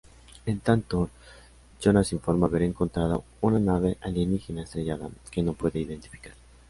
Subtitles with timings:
[0.47, 1.11] En tanto,
[1.79, 6.33] Jonas informa haber encontrado una nave alienígena estrellada, que no puede identificar.